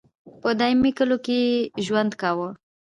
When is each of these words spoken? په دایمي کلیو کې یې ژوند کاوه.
په 0.41 0.49
دایمي 0.59 0.91
کلیو 0.97 1.17
کې 1.25 1.35
یې 1.45 1.57
ژوند 1.85 2.11
کاوه. 2.21 2.49